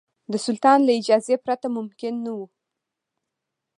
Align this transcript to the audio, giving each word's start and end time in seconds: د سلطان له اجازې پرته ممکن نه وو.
د 0.31 0.33
سلطان 0.45 0.79
له 0.87 0.91
اجازې 0.99 1.35
پرته 1.45 1.67
ممکن 1.77 2.13
نه 2.25 2.31
وو. 2.37 2.45